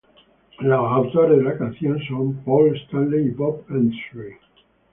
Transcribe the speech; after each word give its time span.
Los 0.61 0.91
autores 0.93 1.37
de 1.37 1.43
la 1.43 1.59
canción 1.59 1.99
son 2.07 2.33
Paul 2.43 2.75
Stanley 2.75 3.23
y 3.27 3.29
Bob 3.29 3.65
Ezrin. 3.69 4.35